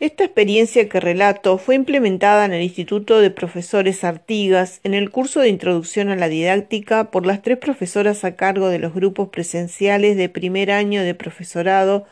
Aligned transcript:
Esta 0.00 0.22
experiencia 0.22 0.88
que 0.88 1.00
relato 1.00 1.58
fue 1.58 1.74
implementada 1.74 2.44
en 2.44 2.52
el 2.52 2.62
Instituto 2.62 3.20
de 3.20 3.32
Profesores 3.32 4.04
Artigas 4.04 4.78
en 4.84 4.94
el 4.94 5.10
curso 5.10 5.40
de 5.40 5.48
Introducción 5.48 6.08
a 6.10 6.14
la 6.14 6.28
Didáctica 6.28 7.10
por 7.10 7.26
las 7.26 7.42
tres 7.42 7.58
profesoras 7.58 8.22
a 8.22 8.36
cargo 8.36 8.68
de 8.68 8.78
los 8.78 8.94
grupos 8.94 9.30
presenciales 9.30 10.16
de 10.16 10.28
primer 10.28 10.70
año 10.70 11.02
de 11.02 11.16
profesorado 11.16 12.06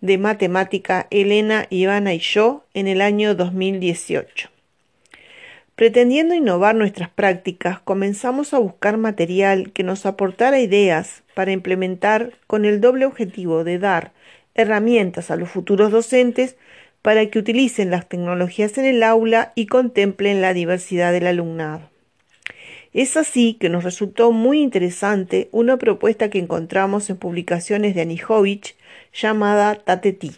de 0.00 0.18
matemática 0.18 1.08
Elena, 1.10 1.66
Ivana 1.68 2.14
y 2.14 2.20
yo 2.20 2.64
en 2.74 2.86
el 2.86 3.00
año 3.00 3.34
2018. 3.34 4.48
Pretendiendo 5.74 6.34
innovar 6.34 6.76
nuestras 6.76 7.10
prácticas, 7.10 7.80
comenzamos 7.80 8.54
a 8.54 8.60
buscar 8.60 8.98
material 8.98 9.72
que 9.72 9.82
nos 9.82 10.06
aportara 10.06 10.60
ideas 10.60 11.24
para 11.34 11.50
implementar 11.50 12.34
con 12.46 12.64
el 12.64 12.80
doble 12.80 13.04
objetivo 13.04 13.64
de 13.64 13.80
dar 13.80 14.12
herramientas 14.54 15.32
a 15.32 15.36
los 15.36 15.50
futuros 15.50 15.90
docentes 15.90 16.56
para 17.02 17.26
que 17.26 17.38
utilicen 17.38 17.90
las 17.90 18.08
tecnologías 18.08 18.78
en 18.78 18.84
el 18.84 19.02
aula 19.02 19.52
y 19.54 19.66
contemplen 19.66 20.40
la 20.40 20.54
diversidad 20.54 21.12
del 21.12 21.26
alumnado. 21.26 21.90
Es 22.94 23.16
así 23.16 23.54
que 23.54 23.68
nos 23.68 23.84
resultó 23.84 24.32
muy 24.32 24.60
interesante 24.60 25.48
una 25.50 25.78
propuesta 25.78 26.30
que 26.30 26.38
encontramos 26.38 27.08
en 27.10 27.16
publicaciones 27.16 27.94
de 27.94 28.02
Anijovic 28.02 28.76
llamada 29.12 29.74
Tateti. 29.74 30.32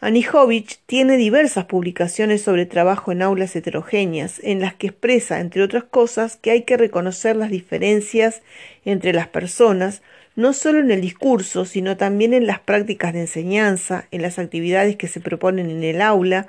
Anijovic 0.00 0.80
tiene 0.84 1.16
diversas 1.16 1.64
publicaciones 1.64 2.42
sobre 2.42 2.66
trabajo 2.66 3.10
en 3.10 3.22
aulas 3.22 3.56
heterogéneas, 3.56 4.38
en 4.44 4.60
las 4.60 4.74
que 4.74 4.88
expresa, 4.88 5.40
entre 5.40 5.62
otras 5.62 5.84
cosas, 5.84 6.36
que 6.36 6.50
hay 6.50 6.64
que 6.64 6.76
reconocer 6.76 7.36
las 7.36 7.50
diferencias 7.50 8.42
entre 8.84 9.14
las 9.14 9.28
personas, 9.28 10.02
no 10.36 10.52
solo 10.52 10.80
en 10.80 10.90
el 10.90 11.00
discurso, 11.00 11.64
sino 11.64 11.96
también 11.96 12.34
en 12.34 12.46
las 12.46 12.60
prácticas 12.60 13.12
de 13.12 13.20
enseñanza, 13.20 14.06
en 14.10 14.22
las 14.22 14.38
actividades 14.38 14.96
que 14.96 15.08
se 15.08 15.20
proponen 15.20 15.70
en 15.70 15.84
el 15.84 16.00
aula, 16.00 16.48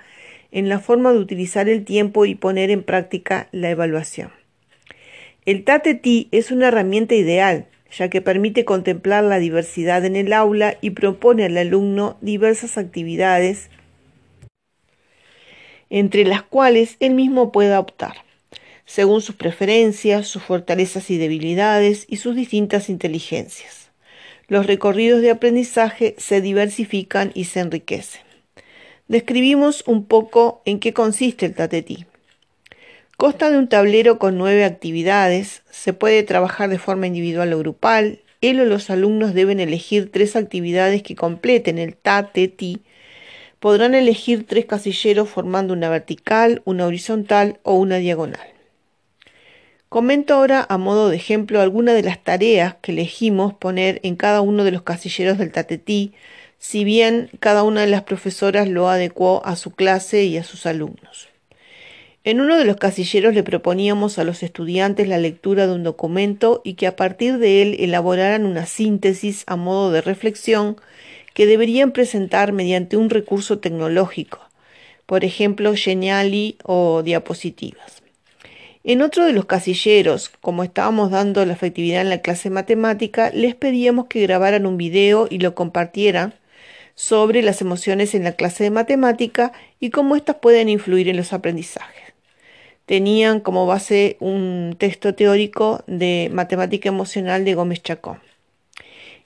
en 0.52 0.70
la 0.70 0.80
forma 0.80 1.12
de 1.12 1.20
utilizar 1.20 1.70
el 1.70 1.86
tiempo 1.86 2.26
y 2.26 2.36
poner 2.36 2.72
en 2.72 2.84
práctica 2.84 3.48
la 3.52 3.70
evaluación. 3.70 4.32
El 5.46 5.64
TATETI 5.64 6.30
es 6.32 6.52
una 6.52 6.70
herramienta 6.70 7.14
ideal, 7.14 7.68
ya 7.92 8.10
que 8.10 8.22
permite 8.22 8.66
contemplar 8.66 9.24
la 9.24 9.40
diversidad 9.40 10.04
en 10.06 10.16
el 10.16 10.34
aula 10.34 10.78
y 10.82 10.92
propone 10.92 11.46
al 11.46 11.58
alumno 11.58 12.18
diversas 12.22 12.78
actividades 12.78 13.70
entre 15.90 16.26
las 16.26 16.42
cuales 16.42 16.98
él 17.00 17.14
mismo 17.14 17.52
pueda 17.52 17.80
optar, 17.80 18.25
según 18.86 19.22
sus 19.22 19.36
preferencias, 19.36 20.28
sus 20.28 20.44
fortalezas 20.44 21.10
y 21.10 21.18
debilidades 21.18 22.06
y 22.08 22.18
sus 22.18 22.36
distintas 22.36 22.90
inteligencias 22.90 23.86
los 24.48 24.68
recorridos 24.68 25.22
de 25.22 25.32
aprendizaje 25.32 26.16
se 26.18 26.42
diversifican 26.42 27.32
y 27.34 27.46
se 27.46 27.62
enriquecen. 27.62 28.22
Describimos 29.08 29.84
un 29.88 30.06
poco 30.06 30.62
en 30.66 30.80
qué 30.80 30.94
consiste 30.94 31.46
el 31.46 31.56
tatetí. 31.56 32.06
Consta 33.18 33.50
de 33.50 33.58
un 33.58 33.70
tablero 33.70 34.20
con 34.20 34.38
nueve 34.38 34.66
actividades, 34.66 35.64
se 35.70 35.94
puede 35.94 36.24
trabajar 36.24 36.70
de 36.70 36.80
forma 36.80 37.08
individual 37.08 37.54
o 37.54 37.60
grupal, 37.60 38.20
él 38.42 38.60
o 38.60 38.66
los 38.66 38.90
alumnos 38.90 39.34
deben 39.34 39.60
elegir 39.60 40.12
tres 40.12 40.36
actividades 40.36 41.02
que 41.02 41.16
completen 41.16 41.80
el 41.80 41.96
tatetí, 41.96 42.82
podrán 43.60 43.96
elegir 43.96 44.46
tres 44.46 44.66
casilleros 44.66 45.30
formando 45.30 45.74
una 45.74 45.90
vertical, 45.90 46.62
una 46.66 46.86
horizontal 46.86 47.60
o 47.64 47.76
una 47.76 47.98
diagonal. 47.98 48.55
Comento 49.90 50.34
ahora 50.34 50.66
a 50.68 50.78
modo 50.78 51.10
de 51.10 51.16
ejemplo 51.16 51.62
algunas 51.62 51.96
de 51.96 52.04
las 52.04 52.24
tareas 52.24 52.76
que 52.82 52.92
elegimos 52.92 53.54
poner 53.54 54.00
en 54.04 54.16
cada 54.16 54.42
uno 54.42 54.64
de 54.64 54.72
los 54.72 54.82
casilleros 54.82 55.38
del 55.38 55.52
tatetí, 55.52 56.14
si 56.58 56.84
bien 56.84 57.30
cada 57.40 57.64
una 57.64 57.82
de 57.82 57.88
las 57.88 58.04
profesoras 58.04 58.68
lo 58.68 58.90
adecuó 58.90 59.46
a 59.46 59.56
su 59.56 59.72
clase 59.72 60.24
y 60.24 60.38
a 60.38 60.44
sus 60.44 60.66
alumnos. 60.66 61.30
En 62.24 62.42
uno 62.42 62.58
de 62.58 62.66
los 62.66 62.78
casilleros 62.78 63.36
le 63.36 63.44
proponíamos 63.44 64.18
a 64.18 64.24
los 64.24 64.42
estudiantes 64.42 65.08
la 65.08 65.20
lectura 65.20 65.68
de 65.68 65.74
un 65.74 65.84
documento 65.84 66.62
y 66.64 66.74
que 66.74 66.88
a 66.88 66.96
partir 66.96 67.38
de 67.38 67.62
él 67.62 67.76
elaboraran 67.80 68.48
una 68.48 68.66
síntesis 68.66 69.44
a 69.46 69.56
modo 69.56 69.92
de 69.92 70.02
reflexión 70.02 70.78
que 71.36 71.46
deberían 71.46 71.92
presentar 71.92 72.52
mediante 72.52 72.98
un 72.98 73.12
recurso 73.12 73.60
tecnológico, 73.60 74.40
por 75.06 75.24
ejemplo, 75.24 75.76
Geniali 75.76 76.58
o 76.64 77.04
diapositivas. 77.04 78.05
En 78.88 79.02
otro 79.02 79.26
de 79.26 79.34
los 79.34 79.46
casilleros, 79.46 80.30
como 80.42 80.64
estábamos 80.64 81.10
dando 81.10 81.44
la 81.44 81.54
efectividad 81.54 82.02
en 82.02 82.12
la 82.12 82.22
clase 82.22 82.50
de 82.50 82.54
matemática, 82.54 83.32
les 83.34 83.56
pedíamos 83.56 84.06
que 84.06 84.22
grabaran 84.22 84.68
un 84.68 84.78
video 84.78 85.28
y 85.28 85.40
lo 85.40 85.56
compartieran 85.56 86.36
sobre 86.94 87.42
las 87.42 87.62
emociones 87.62 88.14
en 88.14 88.24
la 88.24 88.34
clase 88.34 88.64
de 88.64 88.70
matemática 88.70 89.54
y 89.80 89.90
cómo 89.90 90.16
éstas 90.16 90.36
pueden 90.36 90.70
influir 90.70 91.10
en 91.10 91.18
los 91.18 91.34
aprendizajes. 91.34 92.14
Tenían 92.86 93.40
como 93.40 93.66
base 93.66 94.18
un 94.20 94.76
texto 94.78 95.16
teórico 95.16 95.84
de 95.88 96.30
matemática 96.32 96.88
emocional 96.88 97.44
de 97.44 97.56
Gómez 97.56 97.82
Chacón. 97.82 98.20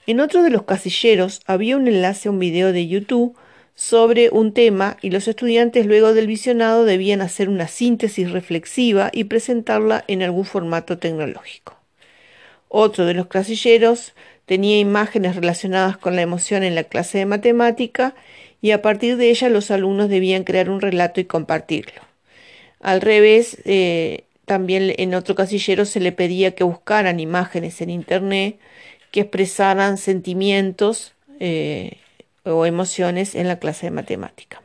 En 0.06 0.20
otro 0.20 0.42
de 0.42 0.48
los 0.48 0.62
casilleros 0.62 1.42
había 1.44 1.76
un 1.76 1.86
enlace 1.86 2.30
a 2.30 2.32
un 2.32 2.38
video 2.38 2.72
de 2.72 2.88
YouTube 2.88 3.36
sobre 3.80 4.28
un 4.28 4.52
tema 4.52 4.98
y 5.00 5.08
los 5.08 5.26
estudiantes 5.26 5.86
luego 5.86 6.12
del 6.12 6.26
visionado 6.26 6.84
debían 6.84 7.22
hacer 7.22 7.48
una 7.48 7.66
síntesis 7.66 8.30
reflexiva 8.30 9.08
y 9.10 9.24
presentarla 9.24 10.04
en 10.06 10.22
algún 10.22 10.44
formato 10.44 10.98
tecnológico. 10.98 11.78
Otro 12.68 13.06
de 13.06 13.14
los 13.14 13.28
casilleros 13.28 14.12
tenía 14.44 14.78
imágenes 14.78 15.34
relacionadas 15.34 15.96
con 15.96 16.14
la 16.14 16.20
emoción 16.20 16.62
en 16.62 16.74
la 16.74 16.84
clase 16.84 17.16
de 17.16 17.24
matemática 17.24 18.14
y 18.60 18.72
a 18.72 18.82
partir 18.82 19.16
de 19.16 19.30
ella 19.30 19.48
los 19.48 19.70
alumnos 19.70 20.10
debían 20.10 20.44
crear 20.44 20.68
un 20.68 20.82
relato 20.82 21.18
y 21.18 21.24
compartirlo. 21.24 22.02
Al 22.80 23.00
revés, 23.00 23.62
eh, 23.64 24.24
también 24.44 24.92
en 24.98 25.14
otro 25.14 25.34
casillero 25.34 25.86
se 25.86 26.00
le 26.00 26.12
pedía 26.12 26.54
que 26.54 26.64
buscaran 26.64 27.18
imágenes 27.18 27.80
en 27.80 27.88
Internet 27.88 28.58
que 29.10 29.20
expresaran 29.20 29.96
sentimientos 29.96 31.14
eh, 31.38 31.99
o 32.44 32.66
emociones 32.66 33.34
en 33.34 33.48
la 33.48 33.58
clase 33.58 33.86
de 33.86 33.92
matemática. 33.92 34.62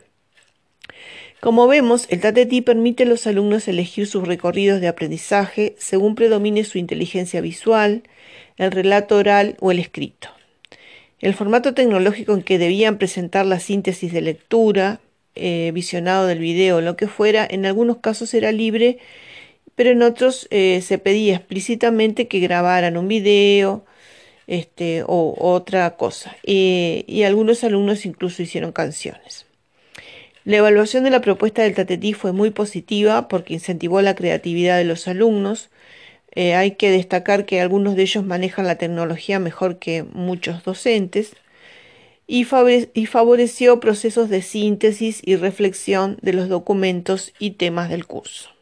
Como 1.41 1.67
vemos, 1.67 2.07
el 2.09 2.21
TATETI 2.21 2.61
permite 2.61 3.03
a 3.03 3.05
los 3.05 3.27
alumnos 3.27 3.67
elegir 3.67 4.07
sus 4.07 4.27
recorridos 4.27 4.81
de 4.81 4.87
aprendizaje 4.87 5.75
según 5.77 6.15
predomine 6.15 6.63
su 6.63 6.77
inteligencia 6.77 7.41
visual, 7.41 8.03
el 8.57 8.71
relato 8.71 9.17
oral 9.17 9.57
o 9.59 9.71
el 9.71 9.79
escrito. 9.79 10.29
El 11.19 11.33
formato 11.33 11.73
tecnológico 11.73 12.33
en 12.33 12.41
que 12.41 12.57
debían 12.57 12.97
presentar 12.97 13.45
la 13.45 13.59
síntesis 13.59 14.11
de 14.11 14.21
lectura, 14.21 14.99
eh, 15.35 15.71
visionado 15.73 16.27
del 16.27 16.39
video 16.39 16.81
lo 16.81 16.95
que 16.95 17.07
fuera, 17.07 17.45
en 17.49 17.65
algunos 17.65 17.97
casos 17.97 18.33
era 18.33 18.51
libre, 18.51 18.97
pero 19.75 19.91
en 19.91 20.01
otros 20.01 20.47
eh, 20.49 20.81
se 20.81 20.97
pedía 20.97 21.35
explícitamente 21.35 22.27
que 22.27 22.39
grabaran 22.39 22.97
un 22.97 23.07
video, 23.07 23.85
este, 24.47 25.03
o 25.07 25.35
otra 25.39 25.95
cosa. 25.97 26.35
y 26.43 27.23
algunos 27.23 27.63
alumnos 27.63 28.05
incluso 28.05 28.43
hicieron 28.43 28.71
canciones. 28.71 29.45
La 30.45 30.57
evaluación 30.57 31.03
de 31.03 31.09
la 31.09 31.21
propuesta 31.21 31.63
del 31.63 31.73
Tatetí 31.73 32.13
fue 32.13 32.31
muy 32.31 32.51
positiva 32.51 33.27
porque 33.27 33.55
incentivó 33.55 34.03
la 34.03 34.13
creatividad 34.13 34.77
de 34.77 34.83
los 34.83 35.07
alumnos. 35.07 35.71
Eh, 36.35 36.53
hay 36.53 36.71
que 36.71 36.91
destacar 36.91 37.47
que 37.47 37.61
algunos 37.61 37.95
de 37.95 38.03
ellos 38.03 38.23
manejan 38.23 38.67
la 38.67 38.75
tecnología 38.75 39.39
mejor 39.39 39.79
que 39.79 40.03
muchos 40.03 40.63
docentes 40.63 41.35
y 42.27 42.43
favoreció 42.43 43.79
procesos 43.79 44.29
de 44.29 44.43
síntesis 44.43 45.19
y 45.25 45.35
reflexión 45.35 46.19
de 46.21 46.33
los 46.33 46.47
documentos 46.47 47.33
y 47.39 47.51
temas 47.51 47.89
del 47.89 48.05
curso. 48.05 48.54